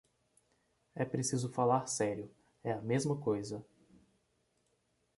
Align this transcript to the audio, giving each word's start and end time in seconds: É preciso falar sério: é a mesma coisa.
É 0.95 1.05
preciso 1.05 1.51
falar 1.51 1.85
sério: 1.85 2.27
é 2.63 2.71
a 2.71 2.81
mesma 2.81 3.15
coisa. 3.21 3.63